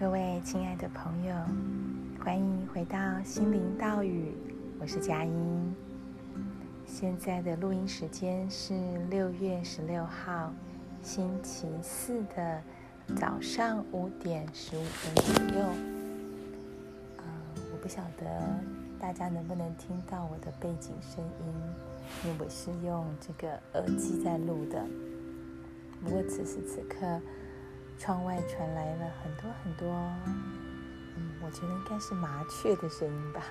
[0.00, 1.34] 各位亲爱的朋友，
[2.24, 4.32] 欢迎回到心灵道语，
[4.80, 5.74] 我是佳音。
[6.86, 8.72] 现在的录音时间是
[9.10, 10.54] 六月十六号
[11.02, 12.62] 星期四的
[13.14, 15.66] 早上五点十五分左右。
[17.18, 17.24] 呃，
[17.70, 18.24] 我不晓得
[18.98, 21.52] 大家能不能听到我的背景声音，
[22.24, 24.82] 因为我是用这个耳机在录的。
[26.02, 27.20] 不过此时此刻，
[28.00, 29.86] 窗外传来了很多很多，
[30.24, 33.42] 嗯，我觉得应该是麻雀的声音吧。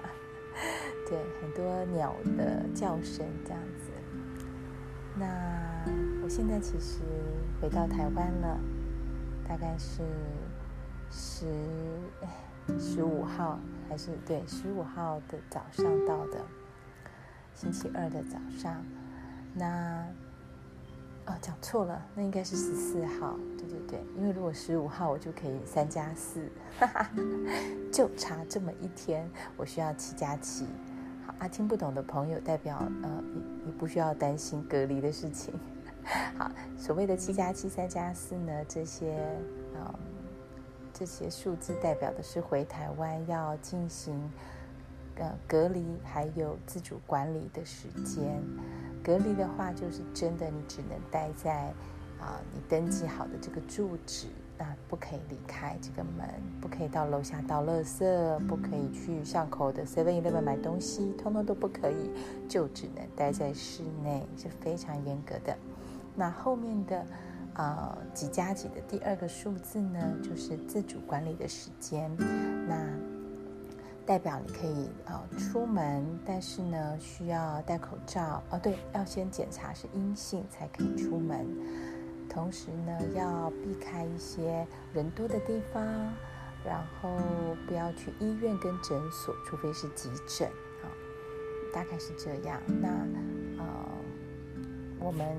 [1.08, 3.92] 对，很多鸟的叫声这样子。
[5.16, 5.86] 那
[6.24, 6.98] 我现在其实
[7.62, 8.60] 回到台湾了，
[9.48, 10.02] 大概是
[11.12, 11.46] 十
[12.80, 16.44] 十五号还是对十五号的早上到的，
[17.54, 18.84] 星期二的早上。
[19.54, 20.08] 那
[21.30, 23.38] 哦，讲错了，那应该是十四号。
[23.56, 26.50] 对对对，因为如果十五号我就可以三加四，
[27.94, 30.66] 就差这么一天，我需要七加七。
[31.28, 35.54] 好啊，听不懂的朋友，代表呃，你你不需要担心隔离的事情。
[36.36, 39.16] 好，所谓的七加七、三加四呢，这些
[39.76, 40.00] 呃
[40.92, 44.20] 这些数字代表的是回台湾要进行
[45.18, 48.42] 呃隔离还有自主管理的时间。
[49.10, 51.74] 隔离的话，就是真的，你只能待在
[52.20, 56.30] 啊、你登记好的这个住址，那不可以离开这个门，
[56.62, 62.12] 不可以到楼下倒垃圾，不可以去巷口的 Seven Eleven 买东西，通通都不可以，
[62.48, 65.58] 就只能待在室内，是非常严格的。
[66.16, 67.04] 那后面的
[67.56, 72.16] 啊、几加几的第二个数字呢，就是自主管理的时间，
[72.68, 72.99] 那。
[74.10, 78.58] 代表你可以呃出门，但是呢需要戴口罩哦。
[78.58, 81.46] 对，要先检查是阴性才可以出门。
[82.28, 85.84] 同时呢要避开一些人多的地方，
[86.66, 87.20] 然后
[87.68, 90.48] 不要去医院跟诊所，除非是急诊
[90.82, 90.90] 啊、
[91.72, 92.60] 大概是这样。
[92.82, 92.88] 那
[93.60, 93.66] 呃
[95.00, 95.38] 我们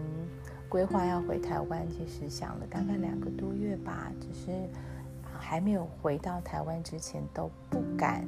[0.69, 4.53] 规划要回台湾，其实想了大概两个多月吧，只是
[5.37, 8.25] 还没有回到台湾之前都不敢。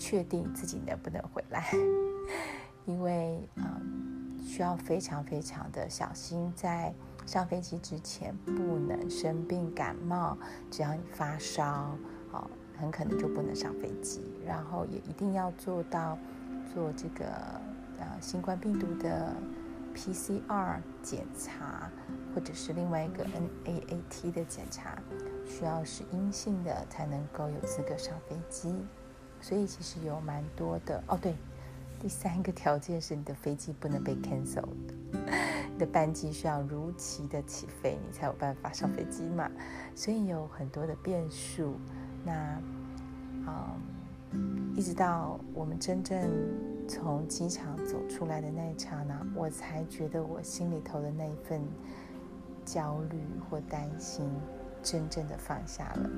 [0.00, 1.70] 确定自己能不能回来，
[2.86, 6.92] 因为嗯，需要非常非常的小心，在
[7.26, 10.36] 上飞机之前不能生病感冒，
[10.70, 11.94] 只要你发烧，
[12.32, 14.22] 哦，很可能就不能上飞机。
[14.46, 16.16] 然后也一定要做到
[16.72, 17.26] 做这个
[17.98, 19.32] 呃新冠病毒的
[19.94, 21.90] PCR 检查，
[22.34, 24.98] 或者是另外一个 NAAT 的检查，
[25.46, 28.74] 需要是阴性的才能够有资格上飞机。
[29.40, 31.34] 所以其实有蛮多的哦，对，
[32.00, 34.94] 第三个条件是你的飞机不能被 cancel 的，
[35.72, 39.50] 你的班机需要如期的起飞，你才有办法上飞机嘛。
[39.94, 41.74] 所以有很多的变数。
[42.24, 42.60] 那，
[44.32, 46.30] 嗯，一直到我们真正
[46.86, 51.60] 从机场走出来的那一刹那，我才觉得我心里头的那一份
[52.64, 53.18] 焦虑
[53.48, 54.30] 或担心，
[54.82, 56.10] 真正的放下了。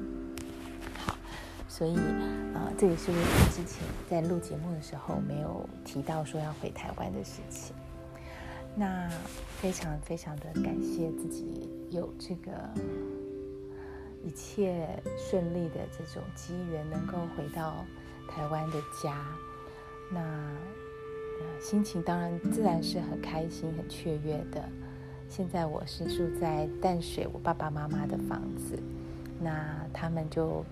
[0.97, 1.17] 好
[1.73, 1.97] 所以，
[2.53, 7.75] 啊、这也是为什么之前在录节目的时候没有提到说要回台湾的事情。
[8.77, 9.09] 那
[9.57, 12.53] 非常非常的感谢自己有这个
[14.23, 17.87] 一切顺利的这种机缘，能够回到
[18.29, 19.25] 台湾的家。
[20.11, 24.63] 那、呃、心情当然自然是很开心、很雀跃的。
[25.27, 28.79] 现在我是住在淡水我爸爸妈妈的房子，
[29.41, 30.63] 那他们就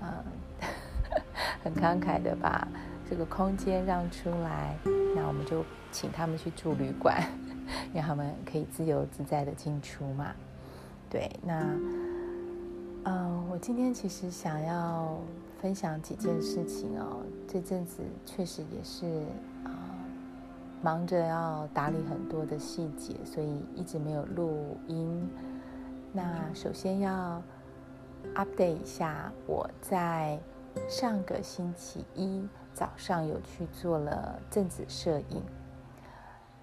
[0.00, 0.22] 呃。
[1.62, 2.66] 很慷慨的把
[3.08, 4.76] 这个空间让出来，
[5.14, 7.22] 那我们就请他们去住旅馆，
[7.92, 10.32] 让他们可以自由自在的进出嘛。
[11.10, 11.60] 对，那
[13.04, 15.18] 嗯、我今天其实想要
[15.60, 17.24] 分享几件事情哦。
[17.48, 19.06] 这阵子确实也是
[19.64, 19.72] 啊、
[20.82, 25.28] 忙着要打理很多的细节，所以一直没有录音。
[26.12, 27.42] 那首先要
[28.34, 30.38] update 一下我在。
[30.88, 35.42] 上个星期一早上有去做了正子摄影。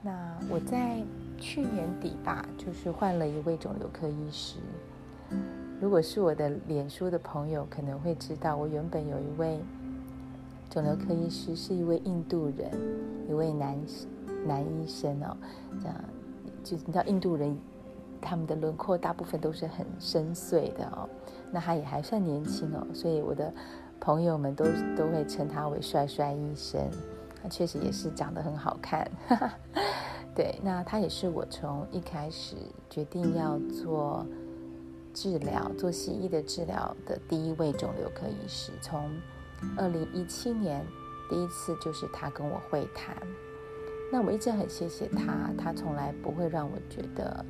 [0.01, 1.01] 那我在
[1.37, 4.57] 去年底吧，就是换了一位肿瘤科医师。
[5.81, 9.59] 如果是我的脸书的朋友，可能会知道，我原本有一位
[10.69, 12.71] 肿瘤科医师，是一位印度人，
[13.27, 13.77] 一位男
[14.45, 15.35] 男医生哦。
[15.81, 15.95] 这样，
[16.63, 17.57] 就你知道印度人，
[18.21, 21.09] 他们的轮廓大部分都是很深邃的哦。
[21.51, 23.53] 那他也还算年轻哦，所以我的。
[23.99, 24.65] 朋友们都
[24.95, 26.81] 都会称他为帅帅医生，
[27.41, 29.09] 他确实也是长得很好看。
[30.33, 32.55] 对，那他也是我从一开始
[32.89, 34.25] 决定要做
[35.13, 38.71] 治疗，做西医的治疗的第一位肿瘤科医师。
[38.81, 39.09] 从
[39.75, 40.85] 二零一七年
[41.29, 43.17] 第一次就是他跟我会谈，
[44.11, 47.43] 那我一直很谢谢他，他从来不会让我觉得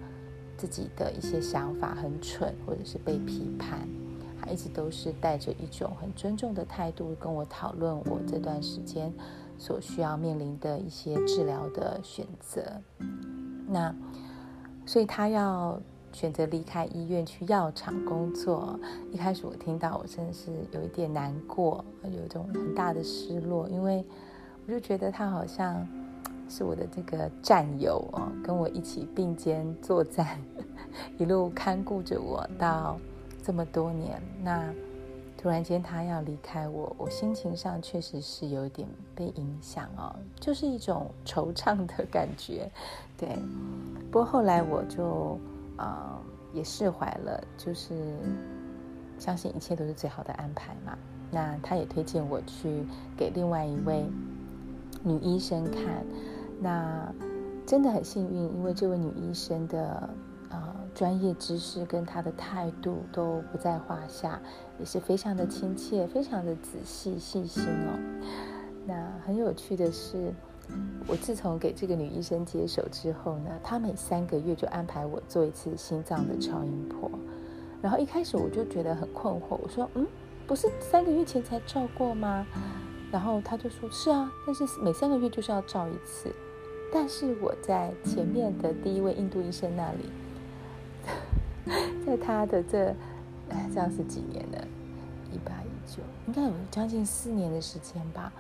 [0.55, 3.85] 自己的一些想法很蠢，或者是被批判。
[4.49, 9.13] 一直都是带着一种很尊重的态度跟我讨论我这段时间
[9.57, 12.63] 所需要面临的一些治疗的选择。
[13.67, 13.93] 那
[14.85, 15.79] 所以他要
[16.13, 18.79] 选择离开医院去药厂工作。
[19.11, 24.05] 一开始我听到，我真的是有一点难过，有一种很大的失落，因为
[24.65, 25.85] 我就觉得他好像
[26.47, 30.39] 是我的这个战友哦，跟我一起并肩作战，
[31.19, 32.97] 一路看顾着我到
[33.47, 34.21] 这么多年。
[34.43, 34.73] 那
[35.37, 38.85] 突然间他要离开我，我心情上确实是有点
[39.15, 42.69] 被影响哦，就是一种惆怅的感觉。
[43.17, 43.29] 对，
[44.11, 45.39] 不过后来我就。
[45.79, 46.19] 呃，
[46.55, 47.93] 也释怀了，就是
[49.19, 50.97] 相信一切都是最好的安排嘛。
[51.29, 52.83] 那他也推荐我去
[53.15, 54.03] 给另外一位
[55.03, 56.03] 女医生看，
[56.59, 57.13] 那
[57.63, 60.09] 真的很幸运，因为这位女医生的
[60.97, 64.41] 专业知识跟他的态度都不在话下，
[64.79, 67.93] 也是非常的亲切，非常的仔细细心哦。
[68.87, 70.33] 那很有趣的是。
[71.07, 77.09] 我自从给这个女医生接手之后呢，她每三个月就安排我做一次心脏的超音波。
[77.81, 80.05] 然后一开始我就觉得很困惑，我说：“嗯，
[80.45, 82.45] 不是三个月前才照过吗？”
[83.09, 86.29] 然后她就说：“是啊，但是每三个月就是要照一次。”
[86.91, 90.09] 但是我在前面的第一位印度医生那里，
[92.07, 92.95] 在他的这，
[93.49, 94.67] 哎，这样是几年了？
[95.29, 98.31] 一八一九，应该有将近四年的时间吧。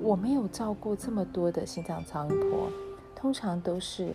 [0.00, 2.70] 我没有照过这么多的心脏超音波，
[3.16, 4.14] 通常都是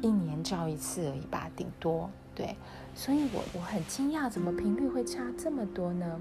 [0.00, 2.56] 一年照一次而已吧，顶多对。
[2.96, 6.20] 所以我我很惊讶，怎么频率会差这么多呢？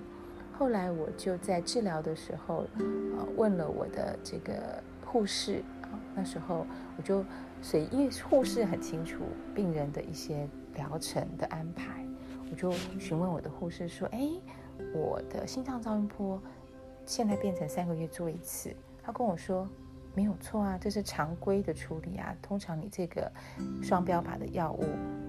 [0.56, 2.86] 后来我就在治疗的时候，呃，
[3.36, 5.64] 问了我的这个护士，
[6.14, 7.26] 那时候我就
[7.64, 9.24] 随，因为护士很清楚
[9.56, 10.48] 病人的一些
[10.80, 12.06] 疗程的安排，
[12.50, 14.30] 我就询问我的护士说：“哎，
[14.94, 16.42] 我的心脏超音波
[17.06, 18.74] 现在变成三个月做一次。”
[19.04, 19.68] 他跟我说
[20.16, 22.34] ：“没有错啊，这是常规的处理啊。
[22.42, 23.30] 通常你这个
[23.84, 24.86] 双标靶的药物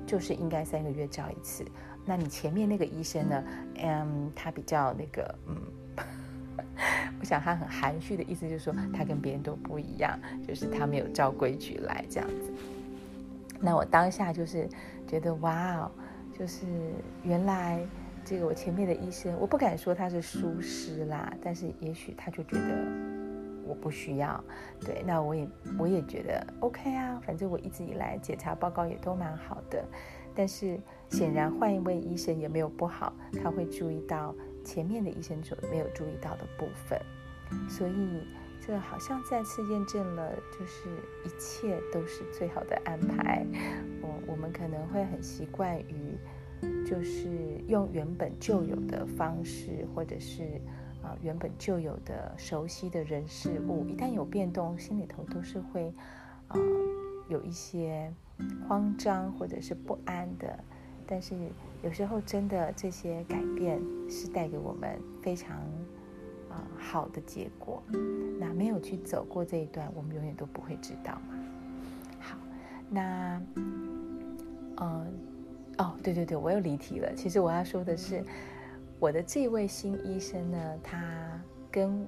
[0.07, 1.65] 就是应该三个月照一次。
[2.07, 3.45] 那你前面那个医生呢？
[3.83, 5.57] 嗯，他比较那个，嗯，
[7.21, 12.53] 我想他很含蓄的意思就是说，他跟别人都不一样，就是他没有照规矩来这样子。
[13.61, 14.69] 那我当下就是
[15.07, 15.91] 觉得哇哦，
[16.37, 16.67] 就是
[17.23, 17.81] 原来
[18.25, 23.11] 这个我前面的医生，我不敢说他是疏失啦，但是也许他就觉得。”
[23.67, 24.43] 我不需要，
[24.81, 25.49] 对，那我也
[25.79, 29.85] 我也觉得 OK 啊，反正我一直以来检查报告也都蛮好的，
[30.35, 30.77] 但是
[31.09, 34.35] 显然换一位医生也没有不好，他会注意到
[34.65, 37.01] 前面的医生所没有注意到的部分，
[37.69, 38.27] 所以
[38.71, 40.89] 这好像再次验证了，就是
[41.25, 43.45] 一切都是最好的安排。
[44.01, 46.17] 我我们可能会很习惯于，
[46.87, 47.29] 就是
[47.67, 50.61] 用原本就有的方式，或者是。
[51.03, 55.91] 啊，原本就有的熟悉的人事物，一旦有变动，心里头都是会
[56.47, 56.61] 啊
[57.27, 58.13] 有一些
[58.69, 60.63] 慌张或者是不安的。
[61.07, 61.35] 但是
[61.83, 63.81] 有时候真的这些改变
[64.11, 65.57] 是带给我们非常
[66.51, 67.83] 啊好的结果。
[68.39, 71.35] 那没有去走过这一段，我们永远都不会知道嘛。
[72.19, 72.37] 好，
[72.91, 73.41] 那
[74.77, 75.13] 嗯
[75.79, 77.15] 哦，对对对，我又离题了。
[77.15, 78.23] 其实我要说的是。
[78.99, 81.41] 我的这位新医生呢，他
[81.71, 82.07] 跟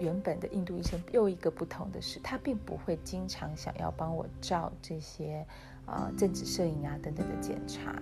[0.00, 5.46] 原本的印度医生又一个不同的是，他并不会经常想要帮我照这些
[5.84, 7.94] 呃正子摄影啊等等的检查，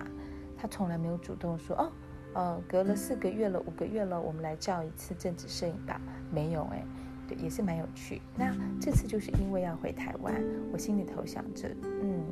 [0.55, 1.91] 他从来没有主动说哦，
[2.33, 5.99] 呃，隔了四个月了，五个月了，我们来照一次正子摄影吧，
[6.31, 6.83] 没有哎，
[7.27, 8.21] 对，也是蛮有趣。
[8.35, 10.33] 那这次就是因为要回台湾，
[10.71, 12.23] 我心里头想着，嗯，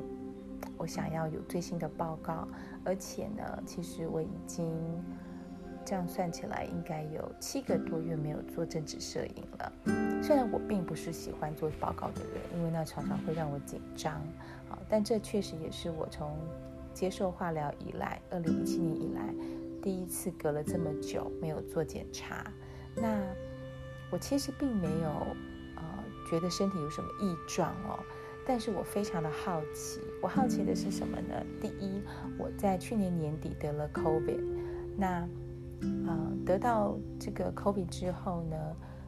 [0.77, 2.47] 我想要有最新的报告，
[2.83, 4.69] 而且呢，其实我已经。
[5.83, 9.73] 这样算起来，应该有七个多月没有做正子摄影了。
[10.21, 14.13] 虽然我并不是喜欢做报告的人，因为那常常会让我紧张。
[14.69, 16.37] 啊，但这确实也是我从
[16.93, 19.33] 接受化疗以来，二零一七年以来
[19.81, 22.45] 第一次隔了这么久没有做检查。
[22.95, 23.21] 那
[24.11, 25.09] 我其实并没有
[25.75, 25.83] 呃
[26.29, 27.99] 觉得身体有什么异状哦，
[28.45, 29.99] 但是我非常的好奇。
[30.21, 31.43] 我好奇的是什么呢？
[31.59, 32.01] 第一，
[32.37, 34.43] 我在去年年底得了 COVID，
[34.97, 35.27] 那。
[36.05, 38.55] 呃，得到这个 COVID 之后呢，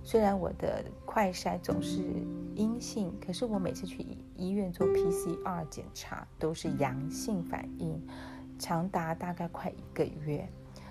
[0.04, 2.02] 虽然我的快筛总是
[2.56, 4.04] 阴性，可是我每次去
[4.36, 8.02] 医院做 PCR 检查都是阳性反应，
[8.58, 10.50] 长达大概快一个月。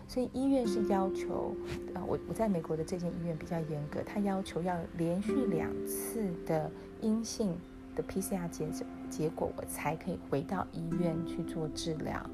[0.09, 1.54] 所以医院是要求，
[1.94, 7.56] 呃，我我在美国的这间医院比较严格，他要求要连续两次的阴性
[7.97, 8.68] 的 PCR 结
[9.09, 12.25] 结果，我才可以回到医院去做治疗。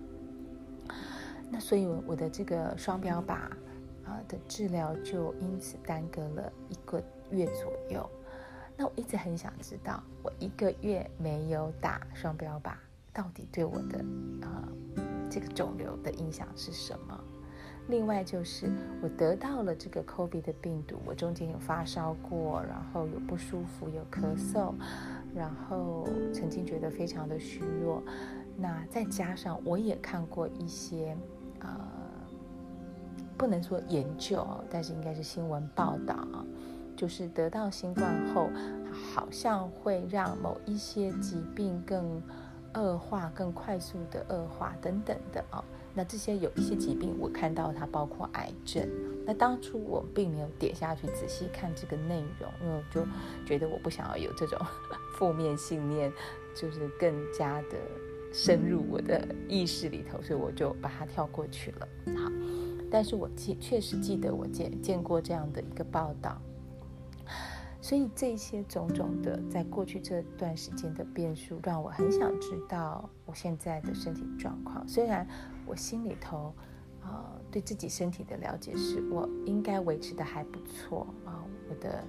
[1.50, 3.34] 那所以我的这个双标靶
[4.04, 8.08] 啊的治疗就因此耽搁了一个月左右。
[8.76, 12.72] 那我一直很想知道，我一个月没有打双标靶，
[13.12, 14.04] 到底对我的
[14.42, 14.68] 呃
[15.30, 17.18] 这个肿瘤的影响是什么？
[17.88, 18.70] 另外就是
[19.02, 24.74] 我得到了这个 COVID 的病毒，我中间有发烧过，然后有不舒服，有咳嗽，
[25.34, 28.02] 然后曾经觉得非常的虚弱。
[28.56, 31.16] 那再加上我也看过一些
[31.60, 31.68] 呃，
[33.38, 36.26] 不能说研究哦，但是应该是新闻报道，
[36.94, 38.50] 就是得到新冠后，
[39.14, 42.22] 好像会让某一些疾病更
[42.74, 45.64] 恶化，更快速的恶化等等的啊。
[45.98, 48.88] 那这些有一些疾病，我看到它包括癌症。
[49.26, 53.04] 那当初我并没有点下去仔细看这个内容，因为我就
[53.44, 54.56] 觉得我不想要有这种
[55.18, 56.12] 负面信念，
[56.54, 57.76] 就是更加的
[58.32, 61.88] 深入我的意识里头，所以我就把它跳过去了。
[62.16, 62.30] 好，
[62.88, 66.40] 但是我记确实记得我见见过这样的一个报道。
[67.80, 74.86] 所以这些种种的，在过去这段时间的变数，让我很想知道我现在的身体状况。
[74.86, 75.26] 虽然
[75.68, 76.54] 我心里头，
[77.02, 82.04] 呃，对自己身体的了解是我应该维持的还不错啊，我的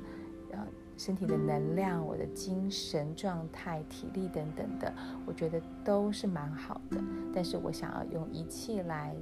[0.51, 0.65] 呃
[0.97, 4.93] 身体的能量、我的精神状态、体力等等的，
[5.25, 7.01] 我觉得都是蛮好的。
[7.33, 9.15] 但是我想要用仪器来，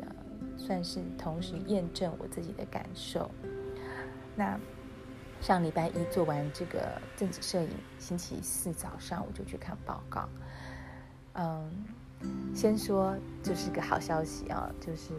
[0.00, 0.06] 呃，
[0.56, 3.30] 算是同时验证我自己的感受。
[4.36, 4.58] 那。
[5.40, 10.26] 上礼拜一做完这个正子摄影，星期四早上我就去看报告。
[11.34, 11.70] 嗯，
[12.54, 15.12] 先说就是个好消息啊，就是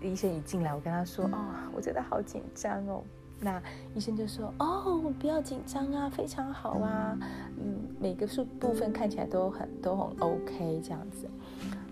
[0.00, 1.38] 医生一进来，我跟他说：“哦，
[1.74, 3.02] 我真的好紧张哦。”
[3.44, 3.60] 那
[3.94, 7.18] 医生就说：“哦，不要紧张啊，非常好啊，
[7.58, 11.28] 嗯，每个数部分看起来都很都很 OK 这样子。”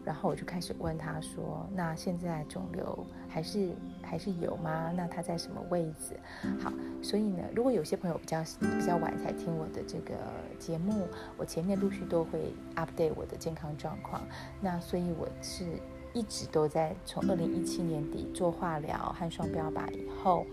[0.05, 3.75] 然后我就开始问他说：“那现在肿瘤还是
[4.11, 4.93] 还是有吗？
[4.97, 6.19] 那它在什么位置？”
[6.61, 10.15] 好，所以呢，如果有些朋友比较比较晚才听我的这个
[10.59, 14.21] 节目，我前面陆续都会 update 我的健康状况。
[14.61, 15.65] 那所以我是
[16.13, 20.45] 一直都在从二零一七年底做化疗和双标靶以后，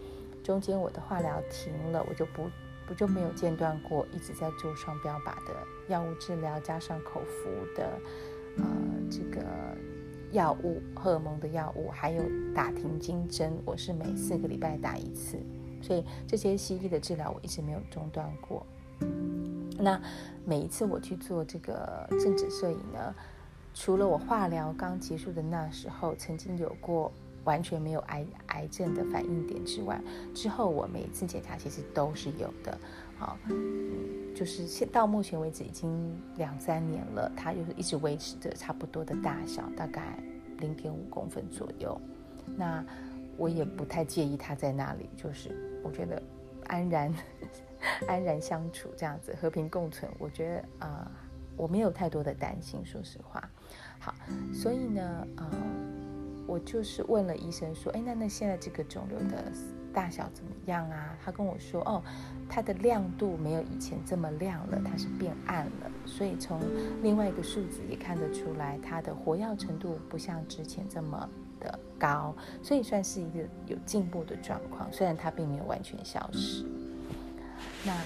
[0.44, 2.48] 中间我的化疗停了，我就不
[2.86, 5.56] 不就没有间断过，一直在做双标靶的
[5.88, 8.00] 药物治疗，加上口服的。
[8.58, 8.66] 呃，
[9.12, 9.46] 这个
[10.32, 15.38] 药物、荷尔蒙的药物，还有打停经针，我是每四个礼拜打一次，
[15.82, 18.66] 所以这些西医的治疗我一直没有中断过。
[19.80, 20.02] 那
[20.44, 23.16] 每一次我去做这个正子摄影呢，
[23.74, 27.12] 除了我化疗刚结束的那时候曾经有过
[27.44, 30.02] 完全没有癌癌症的反应点之外，
[30.34, 32.78] 之后我每一次检查其实都是有的。
[33.18, 33.38] 好。
[34.36, 40.20] 就是现到目前为止已经两三年了，它就是一直维持着差不多的大小，大概
[40.60, 42.00] 零点五公分左右。
[42.56, 42.86] 那
[43.36, 46.22] 我也不太介意它在那里，就是我觉得
[46.68, 47.12] 安然
[48.08, 51.12] 安然相处这样子和平共存，我觉得啊、
[51.56, 53.44] 我没有太多的担心，说实话。
[53.98, 54.14] 好，
[54.54, 55.58] 所以呢，啊、呃，
[56.46, 59.52] 我就是问了医生说，哎，那那现在这个肿瘤的。
[59.98, 61.18] 大小怎么样啊？
[61.26, 62.04] 他跟我说，哦，
[62.48, 65.92] 它的亮度没有以前这么亮了，它是变暗了。
[66.06, 66.62] 所以从
[67.02, 71.28] 另外一个数字也看得出来，它的活跃程度不像之前这么
[71.60, 74.88] 的高，所以算是一个有进步的状况。
[74.94, 76.64] 虽然它并没有完全消失。
[77.84, 78.00] 那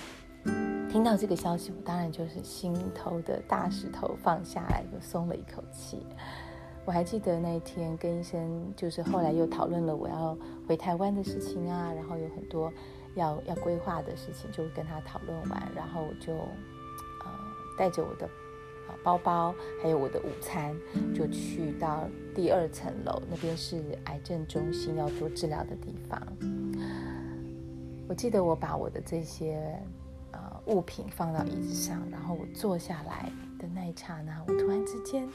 [0.90, 6.06] 听到这个消息，我当然就是心头的大石头放下来，就松了一口气。
[6.92, 12.70] 我还记得那一天跟医生，就是后来又讨论了我要回台湾的事情啊，然后有很多
[13.16, 17.32] 要要规划的事情，就跟他讨论完，然后我就呃
[17.78, 18.30] 带着我的
[19.06, 20.76] 包包，还有我的午餐，
[21.16, 26.22] 就去到第二层楼，那边是癌症中心要做治疗的地方。
[28.10, 29.82] 我记得我把我的这些
[30.32, 35.26] 呃物品放到椅子上，然后我坐下来的那一刹那，我突然之间。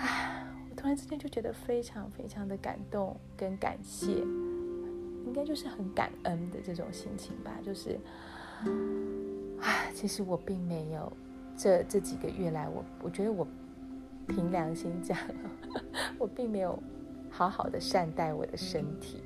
[0.00, 0.46] 啊！
[0.70, 4.12] 我突然之间就觉得非常非常的感动跟感谢，
[5.26, 7.58] 应该就是很感恩的这种心情吧。
[7.62, 7.98] 就是
[9.60, 11.12] 啊，其实我并没有
[11.56, 13.46] 这这几个月来，我我觉得我
[14.26, 15.18] 凭良心讲，
[16.18, 16.82] 我并没有
[17.30, 19.22] 好好的善待我的身体。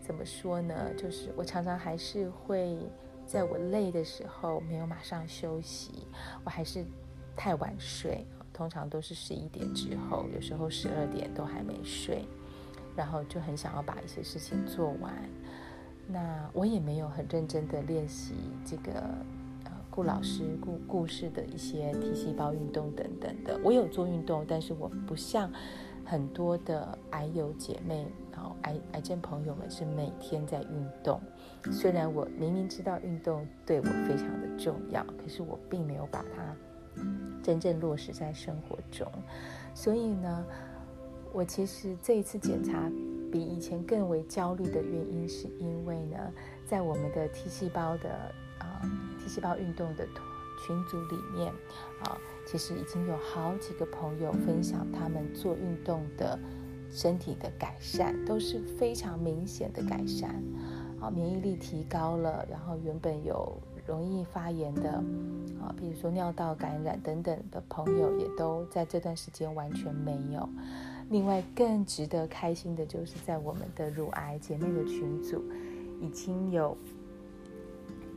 [0.00, 0.94] 怎么说呢？
[0.96, 2.78] 就是我常常还是会
[3.26, 6.06] 在我累的时候没有马上休息，
[6.44, 6.84] 我还是
[7.36, 8.24] 太晚睡。
[8.56, 12.24] 通常都是十一点之后，有时候十二点都还没睡，
[12.96, 15.12] 然后就很想要把一些事情做完。
[16.08, 18.32] 那我也没有很认真的练习
[18.64, 18.92] 这个
[19.64, 23.60] 呃顾老师故故事的一些 T 细胞运动等等的。
[23.62, 25.52] 我有做运动，但是我不像
[26.06, 31.20] 很多的癌友姐妹，然后癌癌症朋友们是每天在运动。
[31.70, 36.56] 虽然我明明知道运动对我非常的重要，可是我并没有把它
[37.42, 39.06] 真正落实在生活中。
[39.74, 40.46] 所以呢，
[41.32, 42.90] 我其实这一次检查。
[43.28, 46.16] 比以前更为焦虑的原因，是因为呢，
[46.64, 48.08] 在我们的 T 细胞的
[48.60, 50.06] 啊、呃、T 细胞运动的
[50.64, 51.52] 群组里面
[52.04, 56.38] 啊、其实已经有好几个朋友分享他们做运动的
[56.88, 60.42] 身体的改善，都是非常明显的改善
[61.00, 64.90] 啊、免疫力提高了，然后原本有容易发炎的
[65.60, 70.48] 啊，比如说尿道感染等等的朋友，也都在这段时间完全没有。
[71.08, 75.40] 另外，更值得开心的就是，在我们的乳癌姐妹的群组，
[76.00, 76.76] 已经有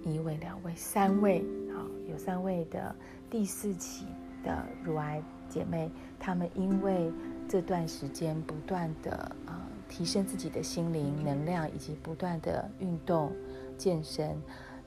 [0.03, 1.39] 一位、两位、三位，
[1.71, 2.95] 啊，有三位的
[3.29, 4.05] 第四期
[4.43, 7.11] 的乳癌姐妹，她们因为
[7.47, 9.11] 这段时间不断的
[9.45, 13.31] 啊提升自己的心灵能量，以及不断的运动
[13.77, 14.35] 健身，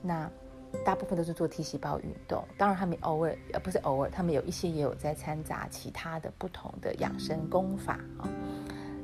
[0.01, 0.29] 那。
[0.85, 8.27] 大部分都是做 T 细胞运动，当然他们偶尔，呃，不是偶尔，他们有一些也有在掺杂其他的不同的养生功法啊。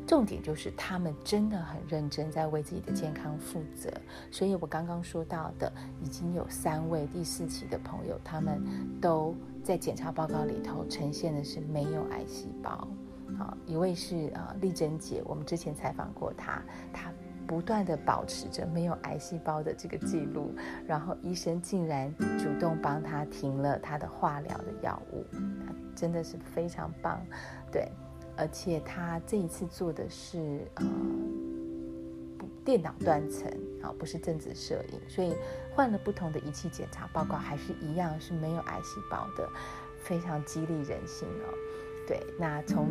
[0.08, 3.92] 重点就是他们真的很认真，在为自己的健康负责。
[4.32, 5.72] 所以我刚刚说到的，
[6.02, 8.60] 已经有三位第四期的朋友，他们
[9.00, 12.88] 都在检查报告里头呈现的是没有癌细胞。
[13.38, 16.62] 好，一位是啊丽珍姐，我们之前采访过她，
[16.92, 17.14] 她。
[17.50, 20.54] 不断地保持着没有癌细胞的这个记录，
[20.86, 25.26] 然后医生竟然主动帮他停了他的化疗的药物，
[25.96, 27.20] 真的是非常棒，
[27.72, 27.92] 对，
[28.38, 30.86] 而且他这一次做的是呃
[32.64, 35.34] 电脑断层啊，不是正子摄影，所以
[35.74, 39.50] 换了不同的仪器检查报告还是一样是没有癌细胞的，
[40.04, 41.50] 非常激励人心哦。
[42.08, 42.90] 对，那从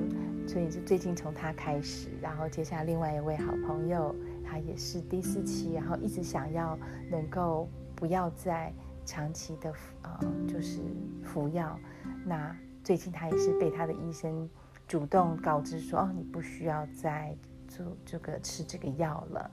[0.48, 4.12] 所以就最近从他开始，然后接下来另外一位好朋友。
[4.48, 6.78] 他也是第四期，然后一直想要
[7.10, 8.72] 能够不要再
[9.04, 9.70] 长期的
[10.02, 10.80] 啊、呃，就是
[11.22, 11.78] 服药。
[12.24, 14.48] 那最近他也是被他的医生
[14.86, 17.36] 主动告知说：“哦，你不需要再
[17.68, 19.50] 做这个吃这个药了。”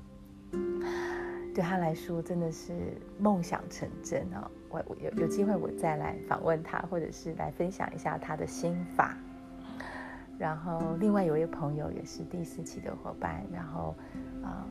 [1.54, 4.50] 对他来说真的是梦想成真哦。
[4.70, 9.18] 我我有有机会我再来访问他，或者是来分享一下他的心法。
[10.38, 13.96] 然后另外有一位朋友也是第四期的伙伴，然后
[14.44, 14.66] 啊。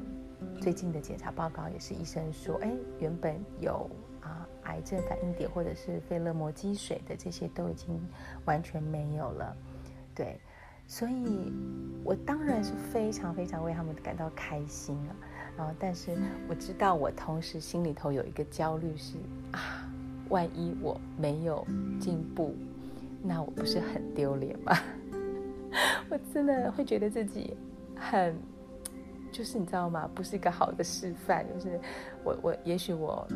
[0.61, 3.89] 最近的检查报告也是医生说，哎，原本有
[4.21, 8.01] 啊癌症反应点或者是肺勒膜积水的这些都已经
[8.47, 9.55] 完全没有了，
[10.15, 10.41] 对，
[10.87, 11.53] 所以
[12.03, 15.17] 我当然是非常非常为他们感到开心了
[15.59, 16.17] 啊，啊，但是
[16.49, 19.19] 我知道我同时心里头有一个焦虑是
[19.53, 19.87] 啊，
[20.31, 21.67] 万一我没有
[22.01, 22.55] 进步，
[23.23, 24.75] 那我不是很丢脸吗？
[26.09, 27.55] 我真的会觉得自己
[27.97, 28.35] 很。
[29.35, 30.09] 就是你知道吗？
[30.15, 31.45] 不是一个好的示范。
[31.53, 31.81] 就是
[32.23, 33.27] 我我也许我，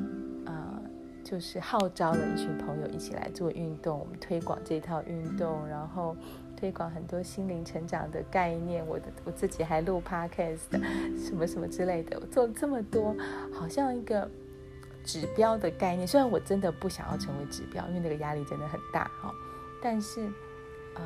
[0.46, 0.80] 呃，
[1.24, 6.16] 就是号召了一群朋友一起来做运动，我们推广这套运动，然后
[6.56, 8.86] 推广很多心灵成长的概念。
[8.86, 10.70] 我的我自己还录 podcast，
[11.18, 12.16] 什么什么之类的。
[12.20, 13.12] 我做了这么多，
[13.52, 14.30] 好像一个
[15.02, 16.06] 指标的概念。
[16.06, 19.34] 虽然我真的不想要成为指标，因为那个压力真的很大哈。
[19.82, 20.22] 但是，
[20.94, 21.02] 呃。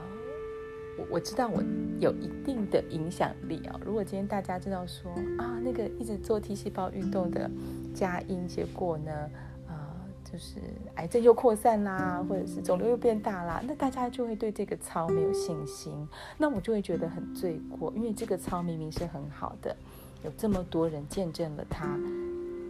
[0.99, 1.63] 我我知道我
[1.99, 3.81] 有一定的影响力啊！
[3.85, 7.51] 如果今天大家知道说啊，那个一直做 T 细胞运动的
[7.95, 9.31] 佳音，结果呢，
[9.69, 9.75] 呃，
[10.23, 10.61] 就是
[10.97, 19.75] 癌症又扩散啦，或者是肿瘤又变大啦，那大家就会对这个操没有信心，那我就会觉得很罪过，因为这个操明明是很好的，
[20.23, 21.99] 有这么多人见证了它，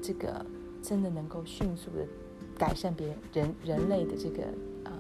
[0.01, 0.47] 这个
[0.81, 2.07] 真的能够迅速的
[2.57, 4.45] 改善别人人人类的这个
[4.85, 4.93] 呃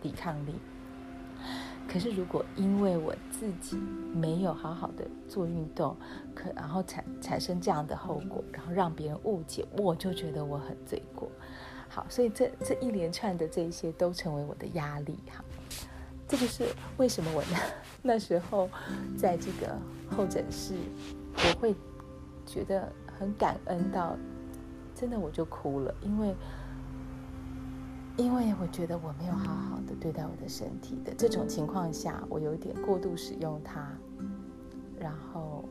[0.00, 0.52] 抵抗力。
[1.86, 3.76] 可是，如果因为我自己
[4.12, 5.96] 没有好好的做运动，
[6.34, 11.30] 可然后产产生这样的后果，然后让别人误解，我就觉得我很罪过。
[11.88, 15.44] 好，所以这这一连串的这一些都成为我的压力哈。
[16.26, 16.64] 这就是
[16.96, 17.60] 为什么我那
[18.02, 18.68] 那时候
[19.16, 19.76] 在这个
[20.10, 20.74] 候诊室，
[21.36, 21.74] 我会
[22.44, 24.16] 觉得很感恩到，
[24.94, 26.34] 真的我就哭了，因为。
[28.16, 33.88] 因为我觉得我没有好好的对待我的身体的这种情况下，我有点过度使用它，
[35.00, 35.64] 然后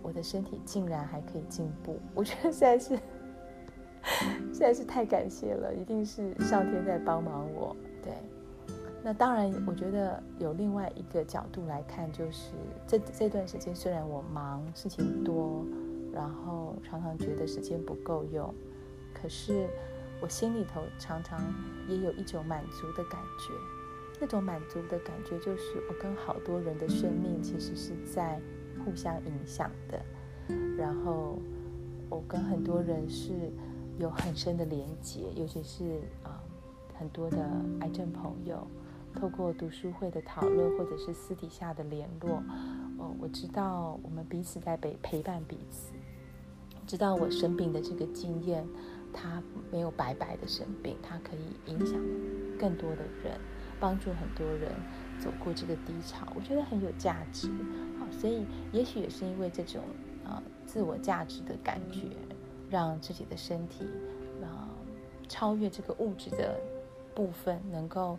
[0.00, 2.96] 我的身体竟然还可以进步，我觉得实在是
[4.52, 7.74] 实在是太感谢了，一定是上天在帮忙我。
[8.00, 8.12] 对，
[9.02, 12.52] 那当然，我觉得有另外一个角度来看，就是
[12.86, 15.64] 这这段时间虽然我忙，事情多，
[16.12, 18.54] 然后常常觉得时间不够用，
[19.12, 19.68] 可是
[20.22, 21.42] 我心里头常常
[21.88, 23.52] 也有一种满足的感觉。
[24.20, 28.40] 那种满足的感觉，就是我跟好多人的生命其实是在
[28.84, 30.00] 互相影响的，
[30.76, 31.40] 然后
[32.08, 33.32] 我跟很多人是
[33.98, 36.40] 有很深的连结，尤其是啊、
[36.94, 37.44] 很多的
[37.80, 38.64] 癌症朋友。
[39.14, 42.42] 透过读书会的讨论，或者是私底下的联络，
[42.98, 45.92] 哦，我知道我们彼此在陪陪伴彼此，
[46.86, 48.64] 知道我生病的这个经验，
[49.12, 52.00] 它没有白白的生病，它可以影响
[52.58, 53.38] 更多的人，
[53.78, 54.72] 帮助很多人
[55.18, 57.48] 走过这个低潮，我觉得很有价值。
[57.98, 59.82] 好，所以也许也是因为这种
[60.24, 62.08] 啊、自我价值的感觉，
[62.70, 63.84] 让自己的身体
[64.42, 64.68] 啊、
[65.28, 66.58] 超越这个物质的
[67.14, 68.18] 部分，能够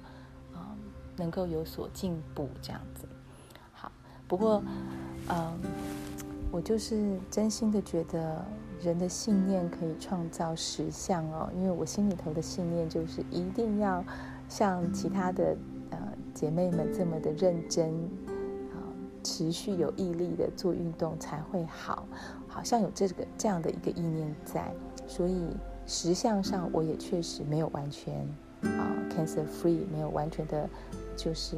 [0.54, 0.76] 啊。
[1.16, 3.08] 能够有所进步，这样子，
[3.72, 3.92] 好。
[4.28, 4.64] 不过，
[5.30, 5.60] 嗯，
[6.54, 8.46] 我就是真心的觉得，
[8.80, 11.50] 人的信念可以创造实相哦。
[11.56, 14.06] 因为我心里头的信念就是，一定要
[14.48, 15.58] 像其他的
[15.90, 15.98] 呃
[16.32, 17.92] 姐妹们这么的认真
[18.72, 18.78] 啊、
[19.24, 22.06] 持续有毅力的做运动才会好。
[22.48, 24.72] 好像有这个这样的一个意念在，
[25.08, 28.14] 所以实相上我也确实没有完全
[28.62, 30.70] 啊、cancer free，没有完全的。
[31.16, 31.58] 就是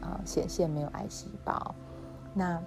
[0.00, 1.74] 啊，显现没有癌细胞。
[2.32, 2.60] 那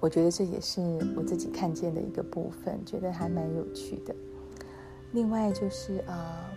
[0.00, 0.80] 我觉得这也是
[1.14, 4.14] 我自己看见的一个部分，觉得还蛮有趣的。
[5.12, 6.50] 另外就是啊，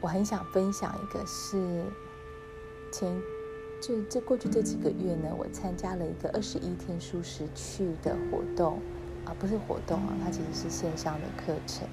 [0.00, 1.82] 我很想分享一个是
[2.92, 3.18] 前
[3.80, 8.78] 这这过去这几个月呢，我参加了一个二十一天素食趣的活动
[9.24, 11.88] 啊，不是活动啊，它其实是线上的课程。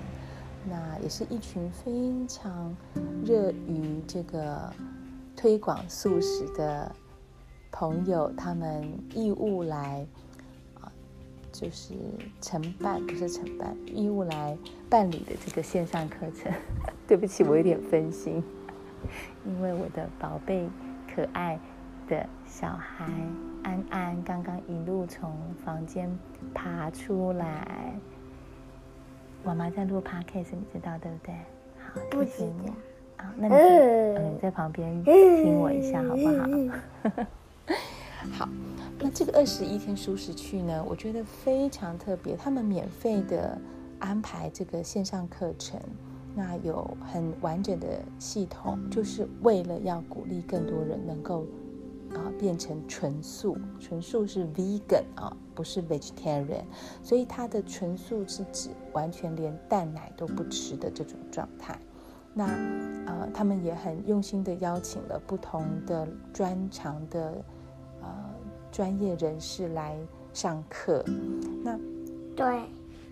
[0.66, 2.76] 那也是一群非常
[3.26, 4.74] 热于这个
[5.36, 6.90] 推广素食的
[7.76, 10.06] 朋友，他们义务来
[10.80, 10.92] 啊，
[11.52, 11.96] 就是
[12.40, 14.56] 承办，不是承办，义务来
[14.92, 16.54] 办理的这个线上课程。
[17.08, 18.44] 对不起，我有点分心，
[19.44, 20.70] 因为我的宝贝
[21.14, 21.60] 可爱
[22.08, 23.06] 的小孩
[23.64, 26.08] 安安刚刚一路从房间
[26.54, 27.92] 爬出来。
[29.44, 31.36] 我妈在录 podcast，你知道对不对？
[31.84, 32.72] 好，谢谢你。
[33.18, 37.26] 好，那你嗯在旁边听我一下好不好？
[38.32, 38.50] 好，
[39.00, 42.36] 那这个二十一天蔬食趣呢，我觉得非常特别。
[42.36, 43.60] 他们免费的
[44.00, 45.80] 安排这个线上课程，
[46.36, 51.46] 那有很完整的系统，就是为了要鼓励更多人能够。
[52.14, 56.62] 啊，变成纯素，纯素是 vegan 啊，不是 vegetarian，
[57.02, 61.76] 所以它的纯素是指完全连蛋奶都不吃的这种状态。
[62.32, 62.46] 那
[63.08, 67.44] 呃，他们也很用心的邀请了不同的专长的
[68.74, 69.96] 专业人士来
[70.34, 71.02] 上课。
[71.64, 71.80] 那
[72.36, 72.64] 对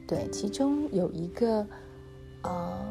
[0.06, 1.66] 对，其中有一个
[2.42, 2.86] 呃。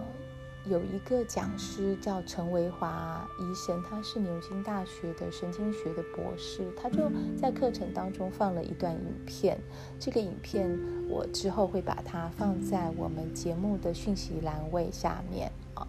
[0.66, 9.58] 有一个讲师叫陈维华医生，他是牛津大学的神经学的博士，他就在课程当中放了一段影片。
[9.98, 10.78] 这个影片
[11.08, 15.88] 我之后会把它放在我们节目的讯息栏位下面啊。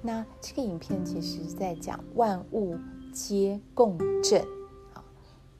[0.00, 2.78] 那这个影片其实在讲万物
[3.12, 4.46] 皆共振啊，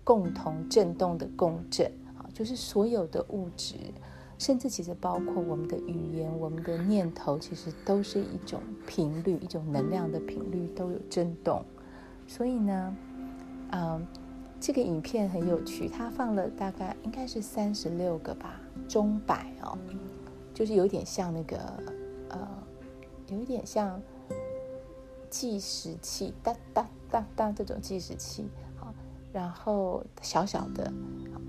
[0.05, 3.75] 共同震动的共振啊，就是所有的物质。
[4.37, 11.65] 甚至其实包括我们的语言、我们的念头，其实都是一种频率、一种能量的频率，都有震动。
[12.27, 12.97] 所以呢，
[13.71, 14.05] 嗯，
[14.61, 19.79] 这个影片很有趣，它放了大概应该是三十六个吧钟摆哦，
[20.53, 21.57] 就是有点像那个
[22.31, 22.49] 呃，
[23.29, 24.03] 有点像
[25.31, 28.47] 计时器，哒哒哒哒这种计时器，
[29.35, 30.91] 然后小小的，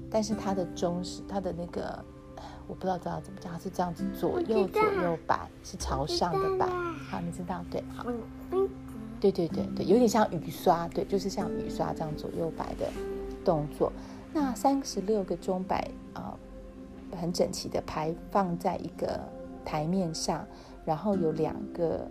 [0.09, 2.03] 但是它的钟是它的那个。
[2.67, 6.65] 我不知道知道怎么讲，它是这样子，左右左右摆是朝上的摆，
[7.11, 8.03] 好，你知道对，好，
[9.21, 12.89] 对对对对，有点像雨刷，对，就是像雨刷这样左右摆的
[13.45, 13.93] 动作。
[14.33, 16.35] 那三十六个钟摆啊，
[17.21, 19.21] 很整齐的排放在一个
[19.63, 20.43] 台面上，
[20.83, 22.07] 然后有两个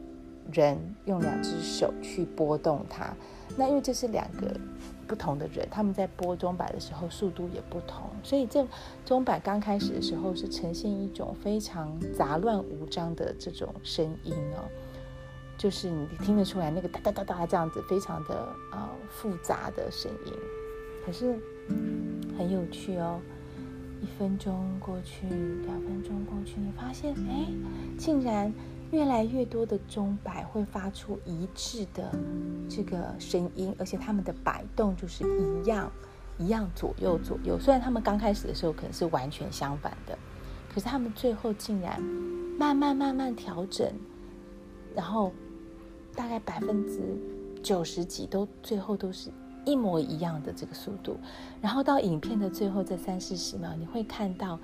[0.52, 3.12] 人用两只手去拨动它。
[3.56, 4.56] 那因为这是两个。
[5.04, 8.66] 不同的人，他们在拨钟摆的时候速度也不同，所以这
[9.04, 14.64] 钟摆刚开始的时候是呈现一种非常杂乱无章的这种声音哦，
[15.56, 18.34] 就是你听得出来那个哒哒哒哒这样子非常的
[18.70, 20.32] 啊、呃、复杂的声音，
[21.04, 21.38] 可是
[22.36, 23.20] 很有趣哦。
[24.02, 25.26] 一分钟过去，
[25.64, 27.46] 两分钟过去，你发现哎，
[27.96, 28.52] 竟然
[28.94, 32.16] 越来越多的钟摆会发出一致的
[32.68, 35.90] 这个声音，而且它们的摆动就是一样，
[36.38, 37.58] 一样左右左右。
[37.58, 40.16] 虽然他们刚开始的时候可能是完全相反的，
[40.72, 42.00] 可是他们最后竟然
[42.56, 43.92] 慢慢慢慢调整，
[44.94, 45.32] 然后
[46.14, 47.00] 大概百分之
[47.62, 49.28] 九十几都最后都是
[49.64, 51.18] 一模一样的这个速度。
[51.60, 54.58] 然后到影片的最后这三四十秒，你会看到。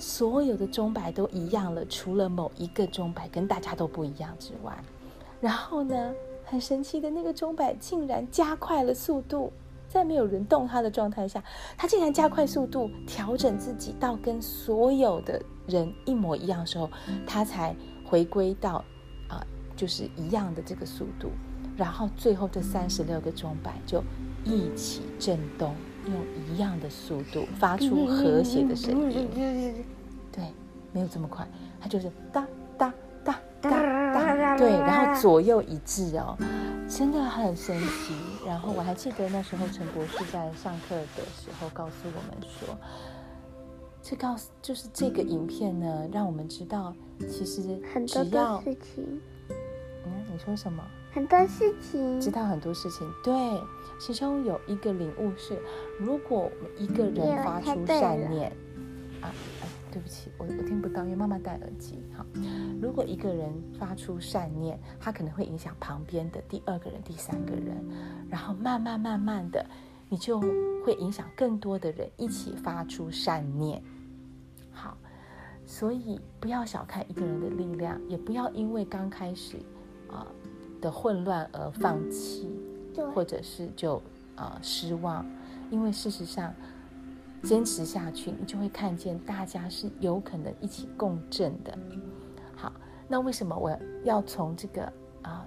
[0.00, 4.76] 所有的钟摆都一样了，除了某一个钟摆跟大家都不一样之外，
[5.42, 6.12] 然后呢，
[6.44, 9.52] 很神奇的那个钟摆竟然加快了速度，
[9.88, 11.44] 在没有人动它的状态下，
[11.76, 16.88] 它竟然加快速度，调整自己到跟所有的人一模一样的时候，
[17.26, 18.82] 它才回归到
[19.28, 19.44] 啊、
[19.76, 21.28] 就是一样的这个速度，
[21.76, 24.02] 然后最后这三十六个钟摆就
[24.44, 25.74] 一起震动。
[26.06, 26.14] 用
[26.46, 29.28] 一样的速度发出和谐的声音，
[30.32, 30.44] 对，
[30.92, 31.46] 没有这么快，
[31.80, 32.46] 它就是哒
[32.78, 32.92] 哒
[33.24, 36.36] 哒哒哒，对，然后左右一致哦，
[36.88, 38.14] 真的很神奇。
[38.46, 42.76] 然后我还记得那时候陈博士在上课的时候告诉我们说，
[44.02, 46.94] 这告诉就是这个影片呢，让我们知道
[47.28, 47.60] 其实
[47.92, 49.20] 很多事情，
[50.06, 50.82] 嗯，你说什么？
[51.12, 53.32] 很多事情，知道很多事情，对。
[53.98, 55.60] 其中有一个领悟是，
[55.98, 58.50] 如果一个人发出善念，
[59.20, 62.02] 啊，啊，对不起，我我听不到，因为妈妈戴耳机。
[62.16, 62.24] 好，
[62.80, 67.76] 如果一个人发出善念，他可能会影响旁边的第二个人、第三个人，
[68.30, 69.62] 然后慢慢慢慢的，
[70.08, 70.40] 你就
[70.82, 73.82] 会影响更多的人一起发出善念。
[74.72, 74.96] 好，
[75.66, 79.79] 所以不要小看一个人的力量，也不要因为刚开始啊
[80.80, 82.48] 的混乱而放弃。
[83.14, 84.02] 或者是就
[84.34, 85.24] 呃失望，
[85.70, 86.52] 因为事实上
[87.42, 91.78] 坚持下去，你就会看见大家是有可能一起共振的。
[92.54, 92.70] 好，
[93.08, 94.82] 那为什么我要从这个
[95.22, 95.46] 啊、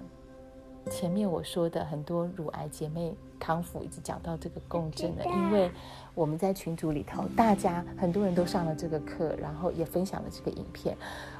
[0.90, 5.24] 前面我说的很多乳癌姐妹康复一直讲到这个共振了？
[5.24, 5.70] 因为
[6.14, 10.96] 我们在群组里头，大家很多人都上了这个课，然后也分享了这个影片。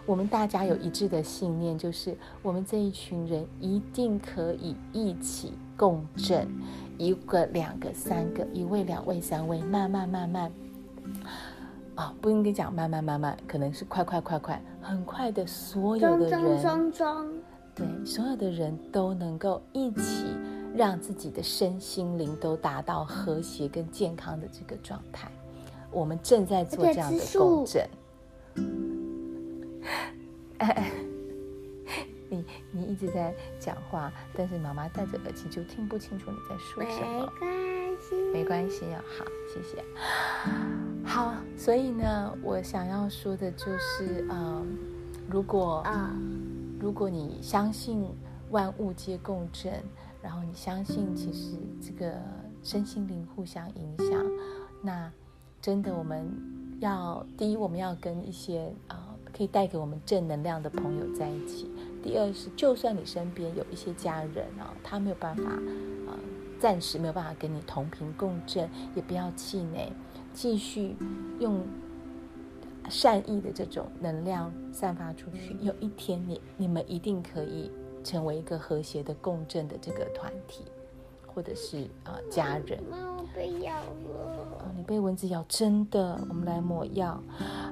[0.07, 6.49] 我们大家有一致的信念，就是我们这一群人一定可以一起共振，
[6.99, 10.51] 一个、两个、三个，一位、两位、三位，慢慢、慢慢，
[11.95, 16.63] 啊、哦，不应该讲慢慢、慢慢，可能是快、快、快、快，很快的，所有的人，
[17.75, 20.27] 对，所有的人都能够一起。
[20.77, 25.31] 让自己的身心灵都达到和谐跟健康的这个状态，
[25.93, 27.89] 我们正在做这样的共振。
[32.29, 37.33] 你你一直在讲话，但是妈妈戴着耳机就听不清楚你在说什么。
[37.41, 38.99] 没关系，没关系哦。
[39.17, 39.85] 好，谢谢。
[41.05, 44.67] 好，所以呢，我想要说的就是，嗯，
[45.31, 46.13] 如果啊，
[46.85, 48.05] 如果你相信
[48.51, 49.73] 万物皆共振。
[50.23, 52.15] 然后你相信，其实这个
[52.63, 54.25] 身心灵互相影响，
[54.83, 55.13] 那
[55.61, 56.27] 真的我们
[56.81, 61.67] 要第一，我们要跟一些啊、可以带给我们正能量的朋友在一起；
[62.03, 66.17] 第二是，就算你身边有一些家人啊、他没有办法啊、
[66.59, 69.93] 暂时没有办法跟你同频共振，也不要气馁，
[70.33, 70.97] 继续
[71.39, 71.61] 用
[72.89, 75.57] 善意的这种能量散发出去。
[75.61, 77.71] 有一天你，你你们一定可以。
[78.05, 80.67] 成为一个和谐的共振的这个团体，
[81.27, 82.79] 或者是啊、呃、家人。
[82.91, 84.61] 妈，我被咬了。
[84.61, 86.21] 哦，你被蚊子咬，真的。
[86.29, 87.19] 我们来抹药。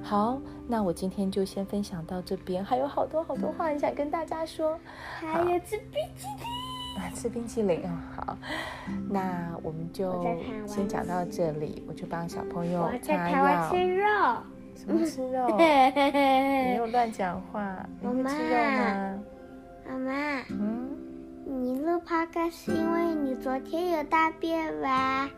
[0.02, 4.80] 好，那我今天就先分享到这边，还有好多好多话很想跟大家说。
[5.20, 7.02] 还有吃冰淇淋。
[7.02, 8.24] 啊，吃冰淇淋啊、哦！
[8.24, 8.38] 好，
[9.10, 10.24] 那我们就
[10.66, 11.84] 先讲到这里。
[11.86, 13.70] 我就帮小朋友擦药。
[13.70, 14.06] 吃肉？
[14.84, 15.46] 什么吃肉？
[15.50, 17.86] 你没有乱讲话。
[18.00, 19.22] 你会吃肉吗？
[19.88, 20.90] 妈妈，嗯，
[21.46, 25.30] 你录 podcast 是因为你昨天有大便吧？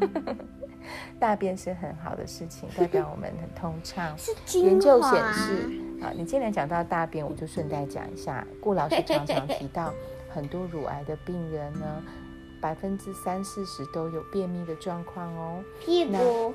[1.20, 4.12] 大便是很好的事情，代表我们很通畅。
[4.18, 5.70] 是研究显示，
[6.02, 8.44] 啊，你既然讲到大便，我就顺带讲一下。
[8.60, 9.94] 顾老师常常提到，
[10.30, 12.02] 很多乳癌的病人呢，
[12.60, 15.62] 百分之三四十都有便秘的状况哦。
[15.78, 16.52] 屁股。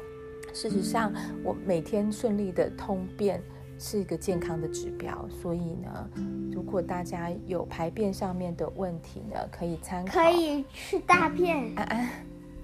[0.56, 1.13] 事实上，
[1.44, 3.39] 我每天顺利的通便。
[3.78, 6.10] 是一个健康的指标，所以呢，
[6.50, 10.13] 如果大家有排便上面的问题呢，可以参考。
[10.13, 11.76] 可以去大便。
[11.76, 12.10] 安安，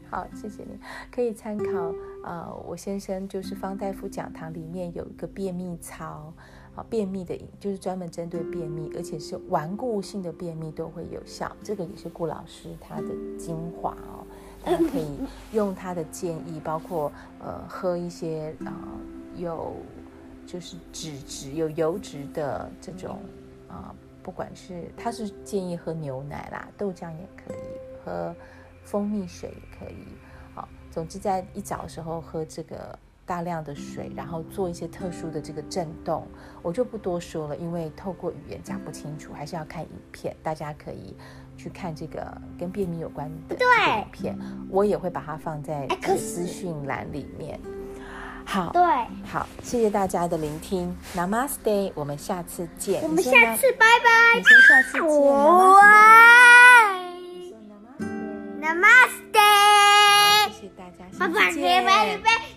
[0.10, 0.80] 好，谢谢你。
[1.12, 6.34] 可以参考，呃，我先生就是方大夫讲堂里面有一个便秘操，
[6.76, 11.52] 啊，便秘的，就是专门针对便秘，而且是顽固性的便秘都会有效。
[11.62, 14.26] 这个也是顾老师他的精华哦，
[14.63, 15.08] 可以
[15.52, 18.74] 用他的建议，包括呃，喝一些啊、
[19.36, 19.76] 有。
[20.43, 23.21] 就是脂质有油脂的这种
[23.69, 27.58] 啊啊，不管是他是建议喝牛奶啦，豆浆也可以，
[28.04, 28.36] 喝
[28.84, 29.95] 蜂蜜水也可以。
[30.54, 36.28] 好，总之在一早的时候喝这个大量的水，然后做一些特殊的这个震动，
[36.62, 41.15] 我就不多说了，因为透过语言讲不清楚，还是要看影片，大家可以
[41.62, 42.26] 去看这个
[42.58, 43.62] 跟便秘有关的影
[44.12, 44.36] 片，
[44.69, 47.60] 我也会把它放在 X 资讯栏里面。
[48.43, 48.82] 好，对，
[49.32, 53.04] 好，谢谢大家的聆听，Namaste，我们下次见。
[53.04, 55.12] 我们下次拜拜，我们下次见
[58.60, 61.38] ，Namaste，Namaste，谢谢大家，拜拜，
[61.86, 62.51] 拜拜。